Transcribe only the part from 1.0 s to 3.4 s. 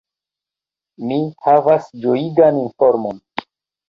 Mi havas ĝojigan informon.